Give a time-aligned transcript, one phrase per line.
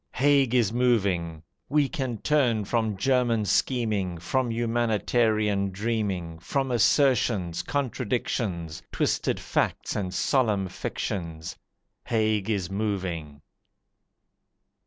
[0.13, 1.43] Haig is moving!
[1.69, 10.11] We can turn from German scheming, From humanitarian dreaming, From assertions, contradictions, Twisted facts and
[10.11, 11.55] solemn fictions
[12.05, 13.43] Haig is moving!